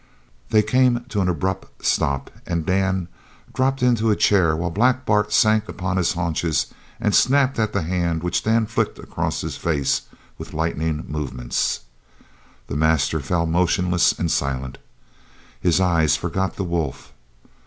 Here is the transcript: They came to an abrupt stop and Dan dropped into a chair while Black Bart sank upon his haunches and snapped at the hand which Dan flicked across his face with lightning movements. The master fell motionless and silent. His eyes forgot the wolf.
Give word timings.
They 0.49 0.63
came 0.63 1.05
to 1.09 1.21
an 1.21 1.29
abrupt 1.29 1.85
stop 1.85 2.31
and 2.47 2.65
Dan 2.65 3.07
dropped 3.53 3.83
into 3.83 4.09
a 4.09 4.15
chair 4.15 4.55
while 4.57 4.71
Black 4.71 5.05
Bart 5.05 5.31
sank 5.31 5.69
upon 5.69 5.97
his 5.97 6.13
haunches 6.13 6.73
and 6.99 7.13
snapped 7.13 7.59
at 7.59 7.71
the 7.71 7.83
hand 7.83 8.23
which 8.23 8.41
Dan 8.41 8.65
flicked 8.65 8.97
across 8.97 9.41
his 9.41 9.57
face 9.57 10.01
with 10.39 10.55
lightning 10.55 11.05
movements. 11.07 11.81
The 12.65 12.75
master 12.77 13.19
fell 13.19 13.45
motionless 13.45 14.11
and 14.13 14.31
silent. 14.31 14.79
His 15.59 15.79
eyes 15.79 16.15
forgot 16.15 16.55
the 16.55 16.63
wolf. 16.63 17.13